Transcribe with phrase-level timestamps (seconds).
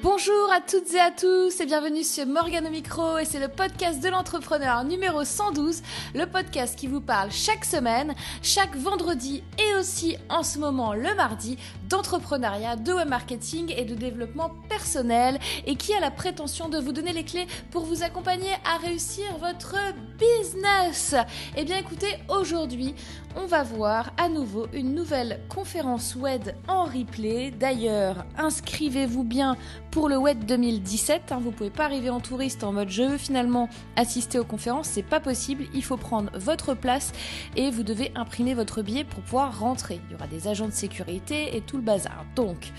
[0.00, 3.48] Bonjour à toutes et à tous et bienvenue sur Morgane au micro et c'est le
[3.48, 5.82] podcast de l'entrepreneur numéro 112,
[6.14, 11.12] le podcast qui vous parle chaque semaine, chaque vendredi et aussi en ce moment le
[11.16, 11.58] mardi
[11.88, 16.92] d'entrepreneuriat, de web marketing et de développement personnel et qui a la prétention de vous
[16.92, 19.76] donner les clés pour vous accompagner à réussir votre
[20.18, 21.14] business.
[21.56, 22.94] Eh bien écoutez, aujourd'hui
[23.36, 27.50] on va voir à nouveau une nouvelle conférence web en replay.
[27.50, 29.56] D'ailleurs, inscrivez-vous bien
[29.90, 31.30] pour le WED 2017.
[31.30, 31.40] Hein.
[31.40, 35.02] vous pouvez pas arriver en touriste en mode je veux finalement assister aux conférences, c'est
[35.02, 35.64] pas possible.
[35.74, 37.12] Il faut prendre votre place
[37.56, 40.00] et vous devez imprimer votre billet pour pouvoir rentrer.
[40.08, 42.24] Il y aura des agents de sécurité et tout bazar.
[42.34, 42.72] Donc,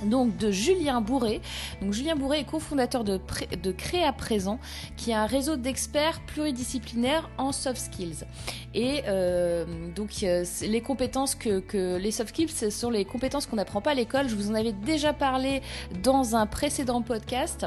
[0.04, 1.40] donc de Julien Bourré.
[1.80, 3.20] Donc Julien Bourré est cofondateur de,
[3.62, 4.58] de Créa Présent,
[4.96, 8.24] qui est un réseau d'experts pluridisciplinaires en soft skills.
[8.74, 13.46] Et euh, donc euh, les compétences que, que, les soft skills, ce sont les compétences
[13.46, 14.28] qu'on n'apprend pas à l'école.
[14.28, 15.62] Je vous en avais déjà parlé
[16.02, 17.66] dans un précédent podcast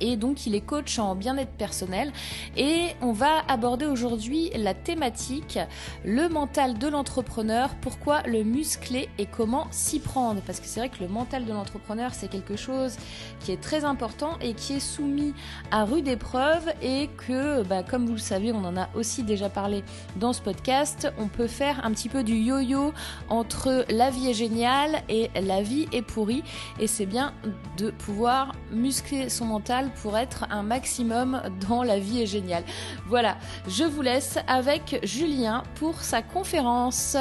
[0.00, 2.12] et donc il est coach en bien-être personnel.
[2.56, 5.58] Et on va aborder aujourd'hui la thématique
[6.04, 10.40] le mental de l'entrepreneur, pourquoi le muscler et comment s'y prendre.
[10.42, 12.96] Parce que c'est vrai que le mental de l'entrepreneur c'est quelque chose
[13.40, 15.34] qui est très important et qui est soumis
[15.70, 19.48] à rude épreuve et que bah, comme vous le savez on en a aussi déjà
[19.48, 19.84] parlé
[20.16, 22.92] dans ce podcast on peut faire un petit peu du yo-yo
[23.28, 26.42] entre la vie est géniale et la vie est pourrie.
[26.78, 27.32] Et c'est bien
[27.76, 32.62] de pouvoir muscler son mental pour être un maximum dans la vie est géniale.
[33.08, 33.36] Voilà,
[33.68, 37.16] je vous laisse avec Julien pour sa conférence.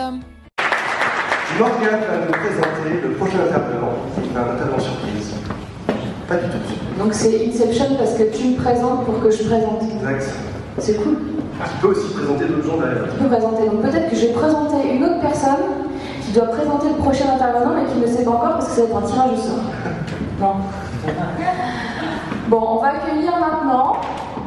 [1.58, 3.94] Morgane va nous présenter le prochain intervenant,
[4.36, 5.34] un intervenant surprise.
[6.28, 7.04] Pas du tout.
[7.04, 9.84] Donc c'est Inception parce que tu me présentes pour que je présente.
[9.84, 10.36] Exact.
[10.78, 11.18] C'est cool.
[11.64, 13.04] Tu peux aussi présenter d'autres gens derrière.
[13.12, 13.66] Tu peux présenter.
[13.66, 15.90] Donc peut-être que je vais présenter une autre personne
[16.24, 18.82] qui doit présenter le prochain intervenant mais qui ne sait pas encore parce que ça
[18.84, 19.64] va être un tirage au sort.
[20.40, 20.56] Non.
[22.50, 23.98] Bon, on va accueillir maintenant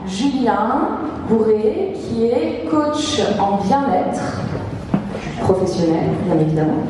[0.09, 0.99] Julien
[1.29, 4.21] Bourré, qui est coach en bien-être
[5.41, 6.83] professionnel, bien évidemment,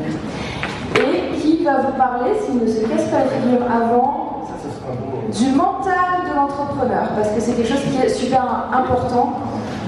[0.95, 4.41] et qui va vous parler, s'il ne se casse pas la figure avant,
[5.31, 8.43] du mental de l'entrepreneur, parce que c'est quelque chose qui est super
[8.73, 9.33] important.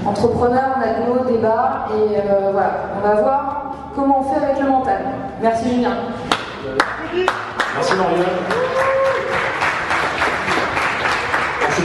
[0.06, 4.44] Entrepreneur, on a de hauts, débats, et euh, voilà, on va voir comment on fait
[4.44, 5.00] avec le mental.
[5.42, 5.90] Merci Julien.
[7.74, 8.95] Merci Marianne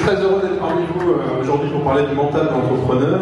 [0.02, 3.20] suis très heureux d'être parmi vous euh, aujourd'hui pour parler du mental d'entrepreneur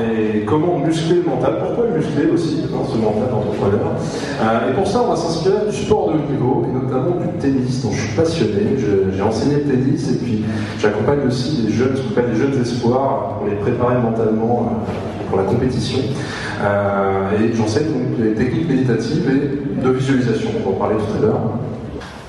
[0.00, 3.92] et comment muscler le mental, pourquoi le muscler aussi dans ce mental d'entrepreneur.
[4.40, 7.28] Euh, et pour ça, on va s'inspirer du sport de haut niveau et notamment du
[7.38, 8.76] tennis dont je suis passionné.
[9.14, 10.44] J'ai enseigné le tennis et puis
[10.78, 15.44] j'accompagne aussi des jeunes, ce des jeunes espoirs pour les préparer mentalement euh, pour la
[15.44, 16.00] compétition.
[16.00, 21.26] et j'enseigne donc les techniques méditatives et de visualisation, on va en parler tout à
[21.26, 21.40] l'heure.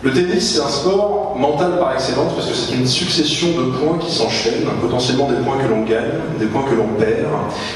[0.04, 3.98] Le tennis, c'est un sport mental par excellence parce que c'est une succession de points
[4.00, 7.26] qui s'enchaînent, potentiellement des points que l'on gagne, des points que l'on perd.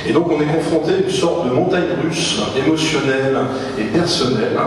[0.05, 3.37] Et donc on est confronté à une sorte de montagne russe émotionnelle
[3.79, 4.57] et personnelle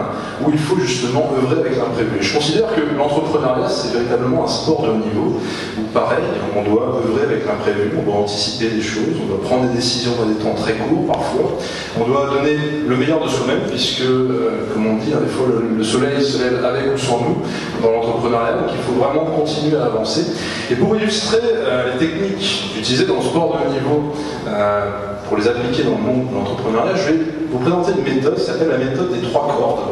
[0.43, 2.17] où il faut justement œuvrer avec l'imprévu.
[2.23, 5.39] Je considère que l'entrepreneuriat, c'est véritablement un sport de haut niveau
[5.79, 6.25] où pareil,
[6.57, 10.13] on doit œuvrer avec l'imprévu, on doit anticiper des choses, on doit prendre des décisions
[10.19, 11.59] dans des temps très courts parfois,
[12.01, 12.57] on doit donner
[12.87, 16.43] le meilleur de soi-même puisque, euh, comme on dit, hein, des fois le soleil se
[16.43, 17.50] lève avec ou sans nous
[17.83, 20.27] dans l'entrepreneuriat, donc il faut vraiment continuer à avancer.
[20.71, 24.13] Et pour illustrer euh, les techniques utilisées dans le sport de haut niveau,
[24.49, 24.91] euh,
[25.29, 27.19] pour les appliquer dans le monde de l'entrepreneuriat, je vais
[27.51, 29.91] vous présenter une méthode qui s'appelle la méthode des trois cordes.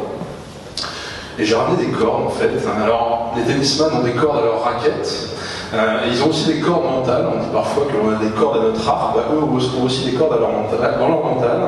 [1.39, 2.51] Et j'ai ramené des cordes en fait.
[2.83, 5.29] Alors, les tennisman ont des cordes à leur raquette.
[5.73, 7.27] Euh, ils ont aussi des cordes mentales.
[7.33, 9.15] On dit parfois que l'on a des cordes à notre arc.
[9.15, 11.59] Bah, eux ont aussi des cordes à leur mental, dans leur mental.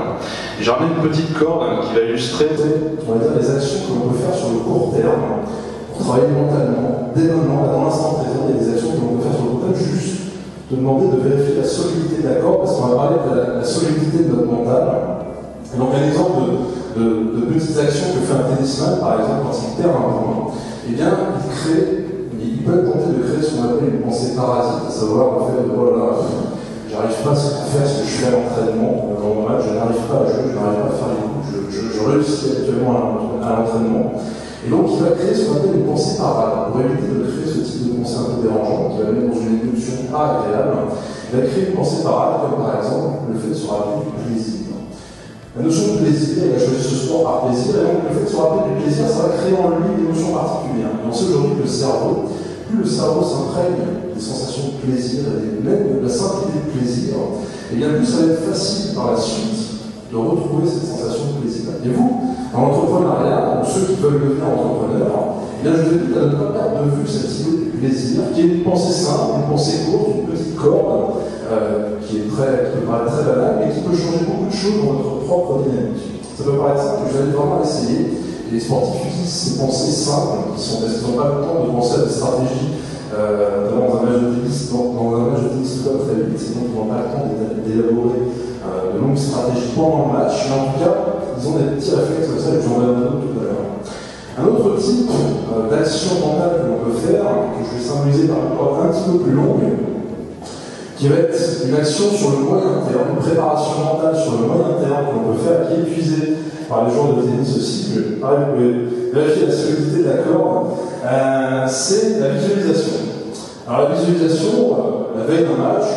[0.59, 2.49] Et j'ai ramené une petite corde qui va illustrer
[3.07, 5.45] on va dire, les actions que l'on peut faire sur le court terme
[6.01, 9.25] travailler mentalement, dès maintenant, dans l'instant présent, il y a des actions que l'on peut
[9.25, 10.21] faire sur le mental, juste
[10.71, 14.25] de demander de vérifier la solidité de l'accord, parce qu'on va parler de la, solidité
[14.25, 14.87] de notre mental.
[15.75, 16.41] Et donc un exemple
[16.97, 17.03] de,
[17.39, 20.55] de, petites actions que fait un tennisman, par exemple, quand il perd un point,
[20.89, 22.07] eh bien, il crée,
[22.39, 25.63] il peut tenter de créer ce qu'on appelle une pensée parasite, à savoir en fait,
[25.71, 26.23] voilà,
[26.91, 30.27] j'arrive pas à faire ce que je fais à l'entraînement, dans je n'arrive pas à
[30.27, 32.95] jouer, je n'arrive pas à faire les coups, je réussis actuellement
[33.43, 34.15] à l'entraînement.
[34.67, 36.73] Et donc, il va créer ce qu'on appelle une pensée parade.
[36.73, 39.41] Pour éviter de créer ce type de pensée un peu dérangeante, qui va mettre dans
[39.41, 40.93] une émotion pas agréable,
[41.33, 44.13] il va créer une pensée parade, comme par exemple le fait de se rappeler du
[44.21, 44.77] plaisir.
[45.57, 48.25] La notion de plaisir, il a choisi ce sport par plaisir, et donc le fait
[48.29, 50.93] de se rappeler du plaisir, ça va créer en lui une émotion particulière.
[50.95, 52.15] Et on sait aujourd'hui que 50% cerveau,
[52.69, 56.71] plus le cerveau s'imprègne des sensations de plaisir et même de la simple idée de
[56.79, 57.17] plaisir,
[57.73, 61.43] et bien plus ça va être facile par la suite de retrouver cette sensation de
[61.43, 61.71] plaisir.
[61.85, 66.27] Et vous, en l'entrepreneuriat, ceux qui veulent devenir entrepreneurs, eh bien je vous invite à
[66.27, 69.51] ne pas perdre de vue cette idée du plaisir, qui est une pensée simple, une
[69.51, 71.15] pensée courte, une petite corde,
[71.51, 74.95] euh, qui, est peut paraître très banale, mais qui peut changer beaucoup de choses dans
[74.95, 76.03] notre propre dynamique.
[76.37, 78.19] Ça peut paraître simple, mais je vais vraiment essayer.
[78.51, 82.01] Les sportifs utilisent ces pensées simples, qui sont, ils n'ont pas le temps de penser
[82.01, 82.83] à des stratégies
[83.15, 86.67] euh, dans un match de tennis, dans, dans un match de tennis très vite, donc
[86.67, 87.31] ils n'ont pas le temps
[87.63, 91.10] d'élaborer euh, de longues stratégies pendant le match, mais en tout cas,
[91.41, 93.65] ils ont des petits réflexes comme ça, et j'en donne un tout à l'heure.
[94.39, 97.25] Un autre type euh, d'action mentale que l'on peut faire,
[97.57, 99.65] que je vais symboliser par une corde un petit peu plus longue,
[100.97, 104.77] qui va être une action sur le moyen terme, une préparation mentale sur le moyen
[104.81, 106.37] terme que l'on peut faire, qui est épuisée
[106.69, 108.73] par les joueurs de tennis aussi, que pareil, vous pouvez
[109.13, 110.67] vérifier la solidité de la corde,
[111.05, 112.93] euh, c'est la visualisation.
[113.67, 115.89] Alors la visualisation, euh, la veille d'un match,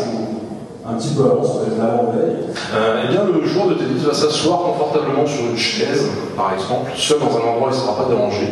[0.86, 2.44] un petit peu avant, ça peut être l'avant-veille,
[2.76, 6.04] euh, eh bien le joueur de tennis va s'asseoir confortablement sur une chaise,
[6.36, 8.48] par exemple, seul dans un endroit où il ne sera pas dérangé.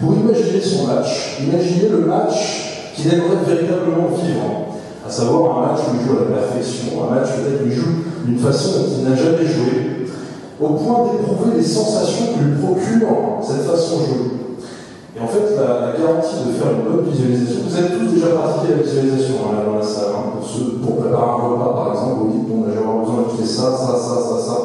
[0.00, 4.64] Pour imaginer son match, imaginez le match qu'il aimerait véritablement vivre
[5.06, 7.72] à savoir un match où il joue à la perfection, un match peut-être où il
[7.72, 10.06] joue d'une façon dont il n'a jamais joué,
[10.60, 14.43] au point d'éprouver les sensations que lui procure cette façon de jouer.
[15.16, 18.74] Et en fait, la, garantie de faire une bonne visualisation, vous avez tous déjà pratiqué
[18.74, 22.30] la visualisation hein, dans la salle, hein, pour, pour préparer un repas par exemple, vous
[22.34, 24.56] dites, bon, ben, j'ai besoin faire ça, ça, ça, ça, ça,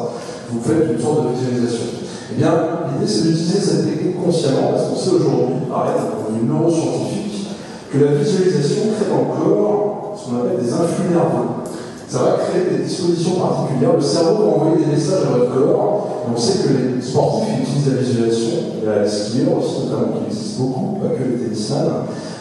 [0.49, 2.01] vous faites une sorte de visualisation.
[2.33, 2.53] Eh bien,
[2.89, 7.53] l'idée c'est d'utiliser cette technique consciemment, parce qu'on sait aujourd'hui, par exemple, une neuroscientifique,
[7.93, 11.61] que la visualisation crée dans le corps ce qu'on appelle des influx nerveux.
[12.09, 13.93] Ça va créer des dispositions particulières.
[13.95, 16.25] Le cerveau va envoyer des messages à votre corps.
[16.33, 20.13] on sait que les sportifs utilisent la visualisation, il y a les skieurs aussi notamment
[20.17, 21.87] qui existent beaucoup, pas que les tennisman.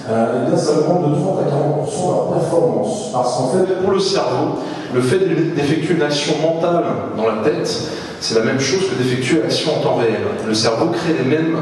[0.08, 3.12] Euh, et bien ça augmente de 30 à 40% leur performance.
[3.12, 4.56] Parce qu'en fait, pour le cerveau,
[4.94, 5.18] le fait
[5.54, 6.84] d'effectuer une action mentale
[7.14, 7.70] dans la tête,
[8.20, 10.22] c'est la même chose que d'effectuer l'action en temps réel.
[10.46, 11.58] Le cerveau crée les mêmes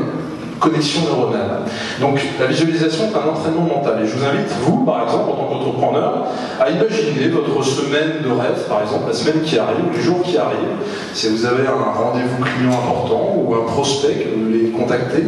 [0.60, 1.62] connexion neuronale.
[2.00, 4.02] Donc la visualisation est un entraînement mental.
[4.02, 6.26] Et je vous invite, vous, par exemple, en tant qu'entrepreneur,
[6.60, 10.36] à imaginer votre semaine de rêve, par exemple, la semaine qui arrive, le jour qui
[10.36, 10.76] arrive.
[11.14, 15.22] Si vous avez un rendez-vous client important ou un prospect que vous voulez contacter,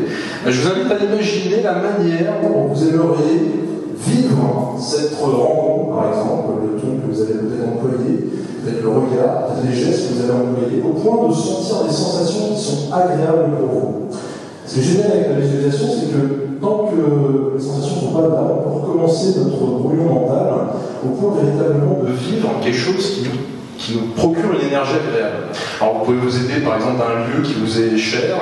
[0.45, 3.69] ben, je vous invite à imaginer la manière dont vous aimeriez
[4.07, 8.31] vivre cette rencontre, par exemple, le ton que vous allez peut-être employer,
[8.65, 11.93] peut-être le regard, peut-être les gestes que vous allez employer, au point de sentir des
[11.93, 14.08] sensations qui sont agréables pour vous.
[14.69, 18.13] Ce qui est génial avec la visualisation, c'est que tant que les sensations ne sont
[18.13, 20.45] pas là, on peut recommencer notre brouillon mental
[21.03, 23.39] au point véritablement de vivre quelque chose qui nous,
[23.79, 25.49] qui nous procure une énergie agréable.
[25.81, 28.37] Alors vous pouvez vous aider par exemple d'un lieu qui vous est cher,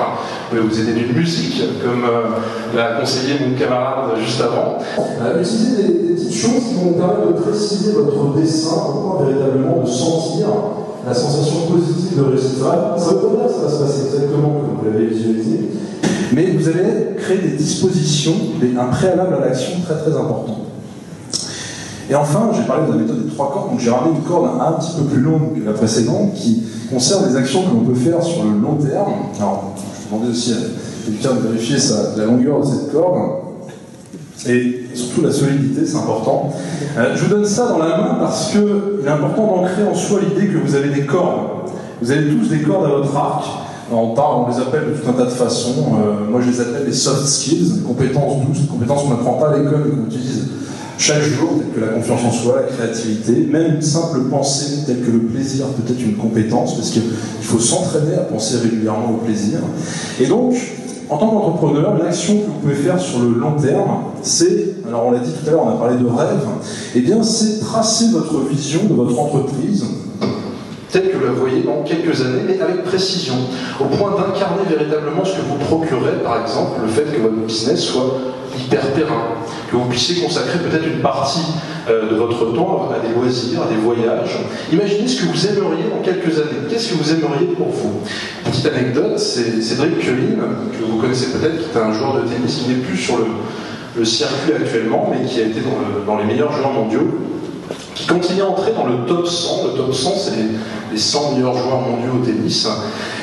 [0.51, 4.79] vous pouvez vous aider d'une musique, comme euh, l'a conseillé mon camarade juste avant.
[4.99, 9.25] Euh, utiliser des, des, petites choses qui vont permettre de préciser votre dessin au point
[9.27, 10.47] véritablement de sentir
[11.07, 12.57] la sensation positive de réussite.
[12.59, 15.69] Ça veut pas dire que ça va se passer exactement comme vous l'avez visualisé,
[16.33, 18.35] mais vous allez créer des dispositions,
[18.79, 20.59] un préalable à l'action très très important.
[22.09, 24.49] Et enfin, j'ai parlé de la méthode des trois cordes, donc j'ai ramené une corde
[24.61, 27.99] un petit peu plus longue que la précédente qui concerne les actions que l'on peut
[27.99, 29.13] faire sur le long terme.
[29.37, 30.55] Alors, je demandais aussi à
[31.05, 31.77] quelqu'un de vérifier
[32.15, 33.47] la longueur de cette corde
[34.45, 36.53] et surtout la solidité, c'est important.
[36.97, 38.61] Euh, je vous donne ça dans la main parce qu'il
[39.05, 41.47] est important d'ancrer en soi l'idée que vous avez des cordes.
[42.01, 43.45] Vous avez tous des cordes à votre arc.
[43.91, 45.75] On parle, on les appelle de tout un tas de façons.
[45.93, 49.57] Euh, moi, je les appelle les soft skills, compétences douces, compétences qu'on n'apprend pas à
[49.57, 50.47] l'école et qu'on utilise
[50.97, 55.01] chaque jour, telles que la confiance en soi, la créativité, même une simple pensée telle
[55.01, 57.03] que le plaisir peut être une compétence, parce qu'il
[57.41, 59.59] faut s'entraîner à penser régulièrement au plaisir.
[60.19, 60.55] Et donc,
[61.09, 63.89] en tant qu'entrepreneur, l'action que vous pouvez faire sur le long terme,
[64.21, 66.41] c'est, alors on l'a dit tout à l'heure, on a parlé de rêve,
[66.95, 69.85] et eh bien c'est tracer votre vision de votre entreprise
[70.91, 73.35] telle que vous la voyez dans quelques années, mais avec précision,
[73.79, 77.81] au point d'incarner véritablement ce que vous procurez, par exemple, le fait que votre business
[77.81, 78.17] soit
[78.57, 79.35] hyper périn,
[79.69, 81.45] que vous puissiez consacrer peut-être une partie
[81.89, 84.37] euh, de votre temps à des loisirs, à des voyages.
[84.71, 86.67] Imaginez ce que vous aimeriez dans quelques années.
[86.69, 88.01] Qu'est-ce que vous aimeriez pour vous?
[88.45, 90.41] Petite anecdote, c'est Cédric Queline,
[90.71, 93.25] que vous connaissez peut-être, qui est un joueur de tennis qui n'est plus sur le,
[94.05, 95.59] circuit actuellement, mais qui a été
[96.05, 97.07] dans les meilleurs joueurs mondiaux
[97.97, 99.67] qui continue à entrer dans le top 100.
[99.67, 100.31] Le top 100, c'est
[100.91, 102.67] les, 100 meilleurs joueurs mondiaux au tennis.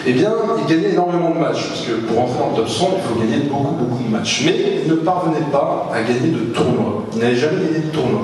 [0.06, 2.90] eh bien, il gagnait énormément de matchs, parce que pour entrer dans le top 100,
[2.96, 4.42] il faut gagner beaucoup, beaucoup de matchs.
[4.44, 4.54] Mais
[4.84, 7.04] il ne parvenait pas à gagner de tournois.
[7.14, 8.20] Il n'avait jamais gagné de tournoi.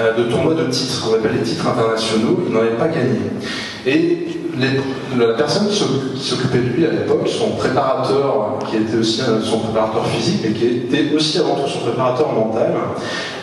[0.00, 3.18] Euh, de tournois de titres, qu'on appelle les titres internationaux, il n'en avait pas gagné.
[3.86, 4.26] Et
[5.18, 10.06] la personne qui s'occupait de lui à l'époque, son préparateur, qui était aussi son préparateur
[10.06, 12.72] physique, mais qui était aussi avant tout son préparateur mental,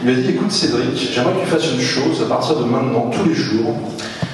[0.04, 3.12] lui a dit Écoute Cédric, j'aimerais que tu fasses une chose à partir de maintenant,
[3.12, 3.76] tous les jours.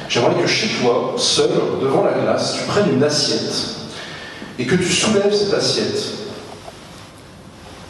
[0.07, 1.49] J'aimerais que chez toi, seul,
[1.81, 3.53] devant la glace, tu prennes une assiette
[4.59, 6.03] et que tu soulèves cette assiette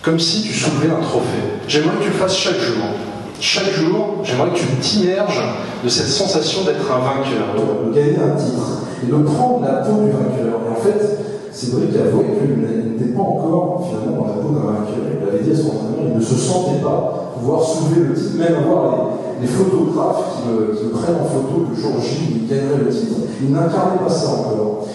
[0.02, 1.28] comme si tu soulevais un trophée.
[1.68, 3.12] J'aimerais que tu le fasses chaque jour.
[3.45, 5.43] Chaque jour, j'aimerais que tu t'immerges
[5.83, 7.51] de cette sensation d'être un vainqueur.
[7.59, 10.62] De gagner un titre et de prendre la peau du vainqueur.
[10.65, 11.19] Et en fait,
[11.51, 15.03] Cédric avoué qu'il n'était pas encore finalement dans la peau d'un vainqueur.
[15.12, 18.38] Il avait dit à son entraîneur, il ne se sentait pas pouvoir soulever le titre,
[18.38, 22.90] même avoir les, photographes qui le, prennent en photo le jour J il gagnerait le
[22.90, 23.16] titre.
[23.42, 24.88] Il n'incarnait pas ça encore.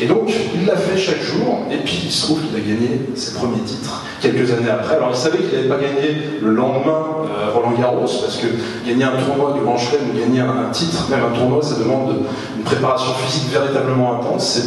[0.00, 3.00] Et donc, il l'a fait chaque jour, et puis il se trouve qu'il a gagné
[3.14, 4.96] ses premiers titres quelques années après.
[4.96, 8.46] Alors, il savait qu'il n'avait pas gagné le lendemain euh, Roland Garros, parce que
[8.86, 12.16] gagner un tournoi du Grand Chelem ou gagner un, titre, même un tournoi, ça demande
[12.56, 14.60] une préparation physique véritablement intense.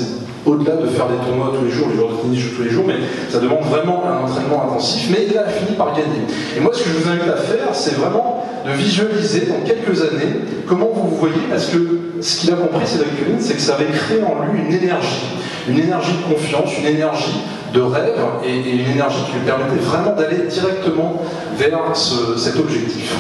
[0.46, 2.86] Au-delà de faire des tournois tous les jours, les jours de tennis tous les jours,
[2.88, 2.96] mais
[3.30, 5.10] ça demande vraiment un entraînement intensif.
[5.12, 6.24] Mais il a fini par gagner.
[6.56, 10.02] Et moi, ce que je vous invite à faire, c'est vraiment de visualiser dans quelques
[10.02, 11.78] années comment vous vous voyez, parce que
[12.22, 13.00] ce qu'il a compris, c'est
[13.40, 15.26] c'est que ça avait créé en lui une énergie,
[15.68, 17.40] une énergie de confiance, une énergie
[17.74, 21.22] de rêve et, une énergie qui lui permettait vraiment d'aller directement
[21.58, 23.16] vers cet objectif.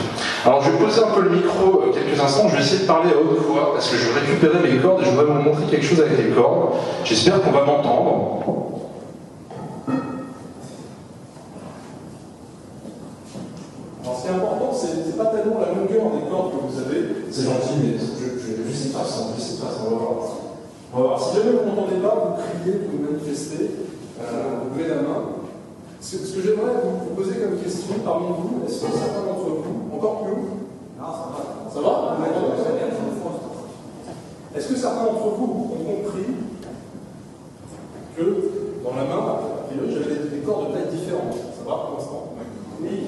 [0.46, 2.88] Alors je vais poser un peu le micro euh, quelques instants, je vais essayer de
[2.88, 5.41] parler à haute voix parce que je vais récupérer mes cordes et je voudrais vous
[5.41, 6.75] montrer quelque chose avec les cordes.
[7.03, 8.39] J'espère qu'on va m'entendre.
[14.03, 17.25] Alors ce qui est important, c'est pas tellement la longueur des cordes que vous avez,
[17.29, 19.24] c'est gentil, mais je, vais juste y passer,
[19.86, 20.10] on va voir.
[20.91, 21.22] On va voir.
[21.22, 23.70] Si jamais vous n'entendez pas, vous criez, vous manifestez.
[24.21, 25.23] Euh, vous levez la main.
[26.01, 30.23] Ce, que j'aimerais vous, poser comme question parmi vous, est-ce que certains d'entre vous, encore
[30.23, 30.59] plus haut
[30.97, 31.71] Non, ça va.
[31.73, 32.09] Ça va
[34.55, 36.35] Est-ce que certains d'entre vous ont compris
[38.17, 38.23] que
[38.83, 42.33] dans la main, a priori, j'avais des, corps de taille différentes Ça va pour l'instant
[42.81, 43.05] Oui.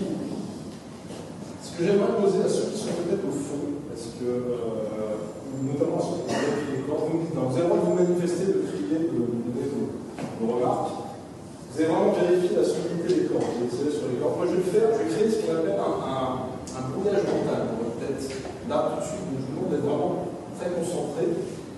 [1.63, 5.19] Ce que j'aimerais poser à ceux qui sont peut-être au fond, parce que, euh,
[5.63, 8.45] notamment à ceux qui ont des corps, vous, vous avez le droit de vous manifester,
[8.45, 11.01] de crier, de donner vos, vos remarques.
[11.71, 13.41] Vous allez vraiment vérifier la solidité des corps.
[13.41, 14.35] Vous allez sur les corps.
[14.37, 14.87] Moi, je vais le faire.
[14.91, 18.50] Je vais créer ce qu'on appelle un, un, un, brouillage mental dans votre tête.
[18.69, 19.25] Là, tout de suite.
[19.31, 20.27] Vous demande d'être vraiment
[20.59, 21.31] très concentré.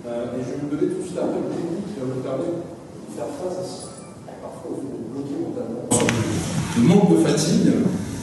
[0.08, 2.24] Euh, et je vais vous donner tout de suite après une technique qui va vous
[2.24, 3.94] permettre de faire face à ce
[4.44, 5.04] parfois vous
[5.40, 5.88] mentalement.
[6.76, 7.72] Le manque de fatigue.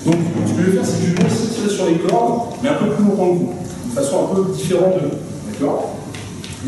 [0.05, 2.57] Donc, ce que je vais faire, c'est que je vais de tirer sur les cordes,
[2.63, 3.53] mais un peu plus longtemps que vous,
[3.89, 5.09] de façon un peu différente de
[5.51, 5.97] D'accord?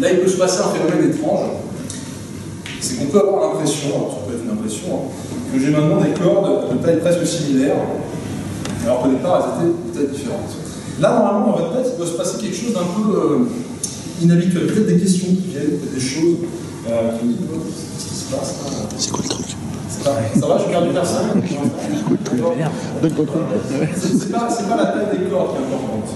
[0.00, 1.48] Là, il peut se passer un phénomène étrange
[2.82, 6.10] c'est qu'on peut avoir l'impression, ça peut être une impression, hein, que j'ai maintenant des
[6.10, 7.76] cordes de taille presque similaire,
[8.84, 10.61] alors qu'au départ elles étaient peut-être différentes.
[11.00, 13.38] Là, normalement, dans votre tête, il doit se passer quelque chose d'un peu euh,
[14.22, 14.66] inhabituel.
[14.66, 16.36] Peut-être des questions qui viennent, peut-être des choses
[16.88, 18.54] euh, qui me disent oh, qu'est-ce qui se passe
[18.98, 19.46] C'est quoi le truc?
[19.88, 21.42] Ça, ça va, je perdu personne.
[24.00, 26.08] C'est pas, pas la taille des cordes qui est importante.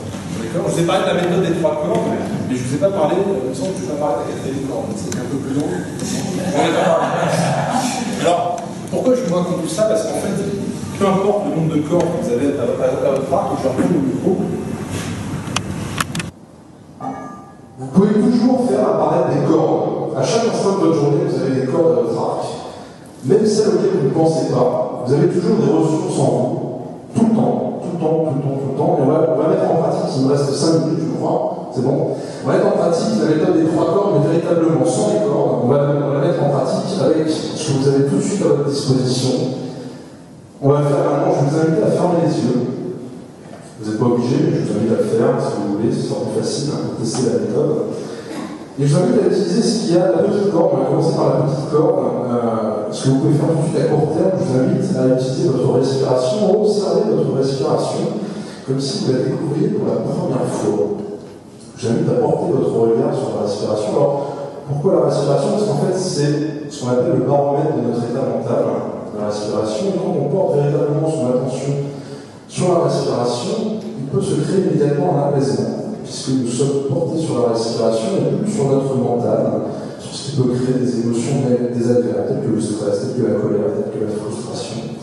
[0.56, 2.08] Je vous ai parlé de la méthode des trois cordes,
[2.48, 4.30] mais je ne vous ai pas parlé, il me semble que je ai parlé de
[4.30, 5.70] la quatrième corde, c'est un peu plus long.
[8.22, 8.56] Alors,
[8.90, 9.82] pourquoi je vous raconte tout ça?
[9.82, 10.65] Parce qu'en fait,
[10.98, 13.94] peu importe le nombre de cordes que vous avez à, votre arc, je vais reprendre
[13.94, 14.36] le micro.
[17.78, 20.16] Vous pouvez toujours faire apparaître des cordes.
[20.16, 22.46] À chaque instant de votre journée, vous avez des cordes à votre arc.
[23.24, 26.60] Même celles auxquelles vous ne pensez pas, vous avez toujours des ressources en vous,
[27.14, 28.96] tout le temps tout le temps, tout le temps, tout le temps.
[28.98, 31.70] Et on va, on va mettre en pratique, il me reste 5 minutes, je crois,
[31.74, 32.16] c'est bon.
[32.44, 35.60] On va mettre en pratique la méthode des trois cordes, mais véritablement sans les cordes.
[35.64, 38.20] On va, on va la mettre en pratique avec ce que vous avez tout de
[38.20, 39.65] suite à votre disposition.
[40.62, 42.64] On va faire maintenant, je vous invite à fermer les yeux.
[43.78, 46.08] Vous n'êtes pas obligé, mais je vous invite à le faire si vous voulez, c'est
[46.08, 47.92] plus facile hein, tester la méthode.
[48.80, 50.72] Et je vous invite à utiliser ce qu'il y a, la petite corde.
[50.72, 52.00] On va commencer par la petite corde.
[52.00, 54.96] Euh, ce que vous pouvez faire tout de suite à court terme, je vous invite
[54.96, 58.04] à utiliser votre respiration, observer votre respiration
[58.64, 61.04] comme si vous la découvriez pour la première fois.
[61.76, 63.92] Je vous invite à porter votre regard sur la respiration.
[63.92, 64.32] Alors,
[64.64, 65.52] pourquoi la respiration?
[65.52, 68.95] Parce qu'en fait, c'est ce qu'on appelle le baromètre de notre état mental,
[69.26, 69.86] respiration.
[69.88, 71.72] Et quand on porte véritablement son attention
[72.48, 77.42] sur la respiration, il peut se créer immédiatement un apaisement puisque nous sommes portés sur
[77.42, 79.42] la respiration et plus sur notre mental,
[79.98, 83.38] sur ce qui peut créer des émotions désagréables, telles que le stress, telles que la
[83.40, 84.94] colère, telles que la frustration.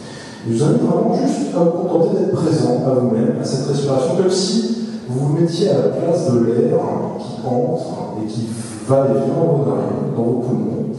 [0.47, 4.15] Je vous invite vraiment juste à vous contenter d'être présent à vous-même, à cette respiration,
[4.15, 6.79] comme si vous vous mettiez à la place de l'air
[7.19, 8.47] qui entre et qui
[8.87, 9.43] va et vient
[10.15, 10.92] dans vos poumons,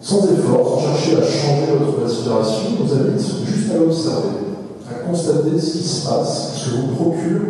[0.00, 4.28] sans effort, sans chercher à changer votre respiration, vous invite juste à l'observer,
[4.90, 7.42] à constater ce qui se passe, ce que vous procure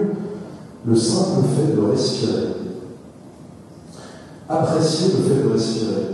[0.86, 2.48] le simple fait de respirer.
[4.48, 6.06] Appréciez le fait de respirer.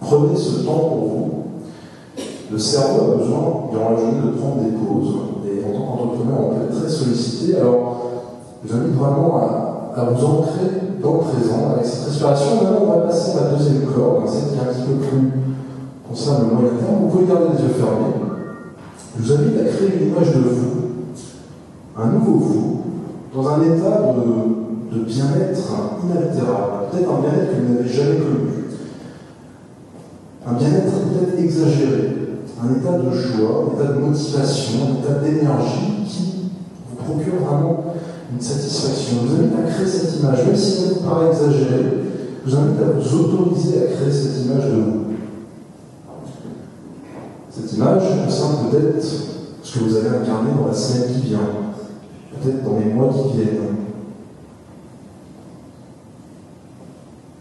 [0.00, 1.44] Prenez ce temps pour vous.
[2.52, 5.14] Le cerveau a besoin, durant la journée, de prendre des pauses.
[5.46, 7.56] Et en tant qu'entrepreneur, on peut être très sollicité.
[7.56, 7.96] Alors,
[8.64, 12.56] je vous vraiment à, à, vous ancrer dans le présent avec cette respiration.
[12.56, 15.32] Maintenant, on va passer à la deuxième corde, celle qui est un petit peu plus
[16.08, 17.02] concerne le moyen terme.
[17.02, 18.14] Vous pouvez garder les yeux fermés.
[19.18, 20.72] Je vous invite à créer une image de vous,
[21.96, 22.80] un nouveau vous,
[23.34, 25.72] dans un état de, de bien-être
[26.04, 28.64] inaltérable, peut-être un bien-être que vous n'avez jamais connu.
[30.46, 32.16] Un bien-être peut-être exagéré,
[32.62, 36.50] un état de joie, un état de motivation, un état d'énergie qui
[36.88, 37.85] vous procure vraiment
[38.32, 39.18] une satisfaction.
[39.22, 41.92] Je vous invite à créer cette image, même si elle vous paraît exagérée,
[42.44, 45.02] je vous invite à vous autoriser à créer cette image de vous.
[47.50, 49.04] Cette image concerne peut-être
[49.62, 51.48] ce que vous allez incarner dans la semaine qui vient,
[52.32, 53.76] peut-être dans les mois qui viennent.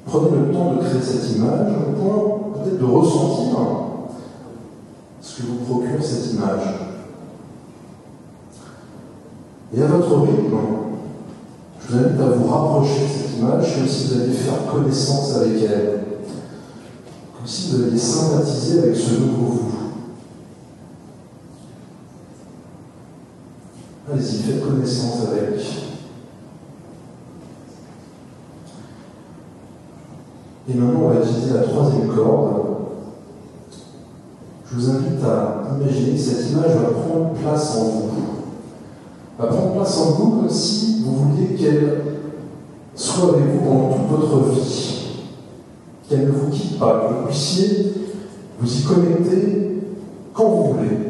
[0.06, 3.58] Prenez le temps de créer cette image au point peut-être de ressentir
[5.22, 6.85] ce que vous procure cette image.
[9.75, 10.55] Et à votre rythme,
[11.82, 15.36] je vous invite à vous rapprocher de cette image comme si vous alliez faire connaissance
[15.36, 16.03] avec elle,
[17.36, 19.72] comme si vous alliez sympathiser avec ce nouveau vous.
[24.10, 25.60] Allez-y, faites connaissance avec.
[30.70, 32.65] Et maintenant, on va utiliser la troisième corde.
[34.72, 38.35] Je vous invite à imaginer que cette image va prendre place en vous.
[39.38, 42.01] Va prendre place en vous comme si vous vouliez qu'elle
[42.96, 45.08] soit avec vous pendant toute votre vie.
[46.08, 47.94] Qu'elle ne vous quitte pas, que vous puissiez
[48.60, 49.82] vous y connecter
[50.34, 51.06] quand vous voulez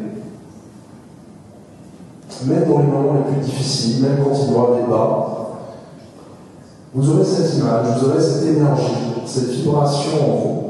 [2.44, 5.32] même dans les moments les plus difficiles, même quand il y aura des bas,
[6.94, 8.92] vous aurez cette image, vous aurez cette énergie,
[9.26, 10.65] cette vibration en vous,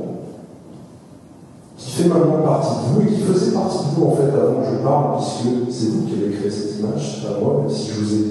[1.96, 4.66] fait maintenant partie de vous et qui faisait partie de vous en fait avant que
[4.70, 7.90] je parle, puisque c'est vous qui avez créé cette image, c'est pas moi, même si
[7.90, 8.24] je vous ai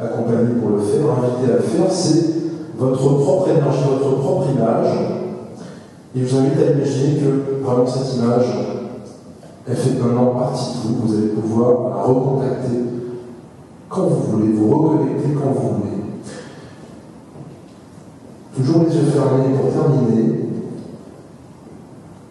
[0.00, 2.24] accompagné pour le faire, invité à le faire, c'est
[2.78, 4.88] votre propre énergie, votre propre image.
[6.16, 8.46] Et je vous invite à imaginer que vraiment cette image,
[9.68, 12.78] elle fait maintenant partie de vous, vous allez pouvoir la recontacter
[13.88, 15.90] quand vous voulez, vous reconnecter quand vous voulez.
[18.56, 20.39] Toujours les yeux fermés pour terminer.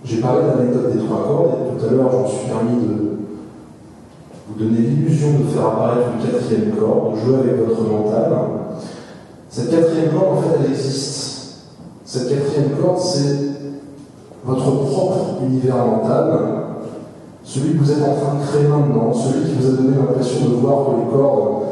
[0.04, 2.48] J'ai parlé de la méthode des trois cordes et tout à l'heure je me suis
[2.48, 3.10] permis de
[4.48, 8.32] vous donner l'illusion de faire apparaître une quatrième corde, de jouer avec votre mental.
[9.50, 11.30] Cette quatrième corde, en fait, elle existe.
[12.06, 13.38] Cette quatrième corde, c'est
[14.46, 16.40] votre propre univers mental,
[17.44, 20.50] celui que vous êtes en train de créer maintenant, celui qui vous a donné l'impression
[20.50, 21.64] de voir que les cordes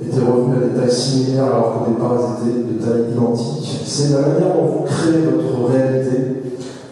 [0.00, 3.82] étaient revenues à des tailles similaires alors qu'au départ elles étaient de taille identique.
[3.84, 6.45] C'est la manière dont vous créez votre réalité.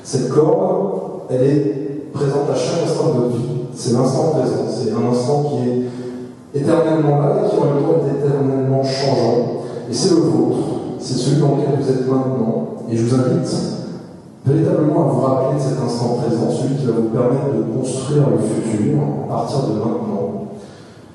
[0.04, 3.64] Cette corde, elle est présente à chaque instant de votre vie.
[3.74, 4.68] C'est l'instant présent.
[4.68, 9.62] C'est un instant qui est éternellement là et qui en même temps est éternellement changeant.
[9.90, 10.58] Et c'est le vôtre.
[10.98, 12.66] C'est celui dans lequel vous êtes maintenant.
[12.90, 13.48] Et je vous invite
[14.44, 18.24] véritablement à vous rappeler de cet instant présent, celui qui va vous permettre de construire
[18.28, 20.48] le futur à partir de maintenant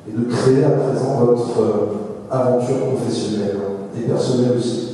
[0.07, 3.57] et de créer à présent votre euh, aventure professionnelle
[3.95, 4.89] et personnelle aussi.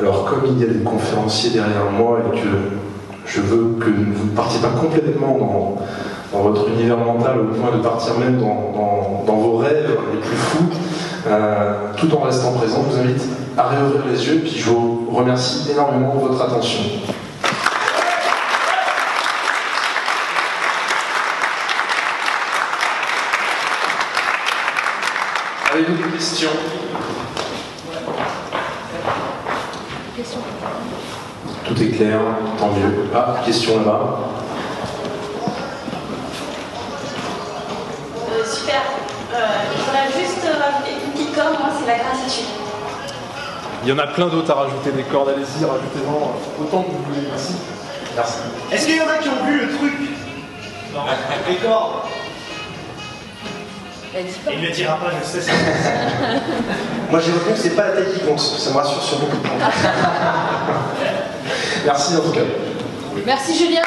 [0.00, 2.46] Alors, comme il y a des conférenciers derrière moi et que
[3.24, 5.78] je veux que vous ne partiez pas complètement
[6.32, 10.68] dans, votre univers mental au point de partir même dans, vos rêves les plus fous,
[11.26, 13.22] euh, tout en restant présent, je vous invite
[13.56, 16.80] à réouvrir les yeux, puis je vous remercie énormément de votre attention.
[25.72, 26.50] Avez-vous des questions?
[31.80, 32.20] Tout est clair,
[32.58, 33.06] tant mieux.
[33.14, 34.18] Ah, question là-bas.
[38.28, 38.82] Euh, super.
[39.32, 42.44] Euh, je voudrais juste rajouter une petite corde, moi c'est la gratitude.
[43.82, 47.02] Il y en a plein d'autres à rajouter des cordes, allez-y, rajoutez-en autant que vous
[47.08, 47.26] voulez.
[47.30, 47.54] Merci.
[48.14, 48.38] Merci.
[48.70, 49.94] Est-ce qu'il y en a qui ont vu le truc?
[50.94, 51.00] Non.
[51.48, 51.92] Les cordes
[54.52, 55.40] Il ne le dira pas, je sais.
[55.40, 55.52] ça.
[57.10, 58.38] Moi, j'ai retenu que c'est pas la tête qui compte.
[58.38, 59.56] Ça me rassure sur beaucoup de points.
[61.84, 62.40] Merci en tout cas.
[63.26, 63.82] Merci Julien,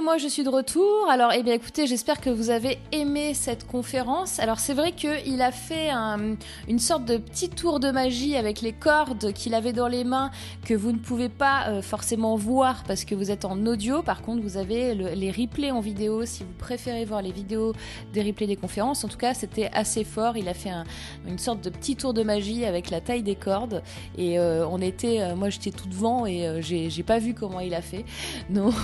[0.00, 1.08] Moi, je suis de retour.
[1.10, 4.38] Alors, eh bien, écoutez, j'espère que vous avez aimé cette conférence.
[4.40, 8.62] Alors, c'est vrai qu'il a fait un- une sorte de petit tour de magie avec
[8.62, 10.30] les cordes qu'il avait dans les mains
[10.64, 14.02] que vous ne pouvez pas euh, forcément voir parce que vous êtes en audio.
[14.02, 17.72] Par contre, vous avez le- les replays en vidéo si vous préférez voir les vidéos
[18.12, 19.04] des replays des conférences.
[19.04, 20.36] En tout cas, c'était assez fort.
[20.36, 20.84] Il a fait un-
[21.28, 23.82] une sorte de petit tour de magie avec la taille des cordes
[24.18, 27.74] et euh, on était, euh, moi, j'étais tout devant et j'ai pas vu comment il
[27.74, 28.04] a fait.
[28.50, 28.74] Donc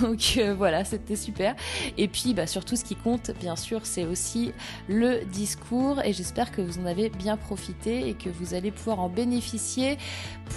[0.57, 1.55] voilà, c'était super.
[1.97, 4.53] Et puis bah, surtout ce qui compte, bien sûr, c'est aussi
[4.87, 8.99] le discours et j'espère que vous en avez bien profité et que vous allez pouvoir
[8.99, 9.97] en bénéficier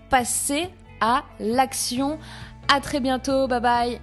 [0.09, 0.67] passez
[0.99, 2.19] à l'action.
[2.67, 4.01] À très bientôt, bye bye.